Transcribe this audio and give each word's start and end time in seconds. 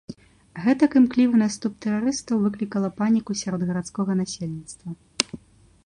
Гэтак 0.63 0.91
імклівы 0.99 1.35
наступ 1.43 1.75
тэрарыстаў 1.87 2.41
выклікала 2.47 2.89
паніку 3.03 3.31
сярод 3.43 3.61
гарадскога 3.69 4.11
насельніцтва. 4.23 4.89